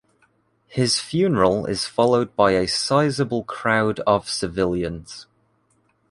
His 0.65 0.99
funeral 0.99 1.67
is 1.67 1.85
followed 1.85 2.35
by 2.35 2.53
a 2.53 2.67
sizeable 2.67 3.43
crowd 3.43 3.99
of 4.07 4.27
civilians. 4.27 5.27